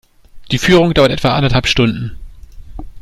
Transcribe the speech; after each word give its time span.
Die 0.49 0.57
Führung 0.57 0.95
dauert 0.95 1.11
etwa 1.11 1.35
anderthalb 1.35 1.67
Stunden. 1.67 2.17